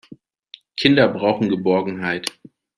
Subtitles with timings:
[0.77, 2.33] Kinder brauchen Geborgenheit.